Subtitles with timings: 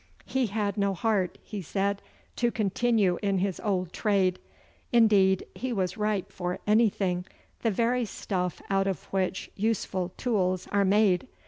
[0.25, 2.01] He had no heart, he said,
[2.37, 4.39] to continue in his old trade.
[4.91, 7.23] Indeed, he was ripe for anything
[7.61, 11.27] the very stuff out of which useful tools are made.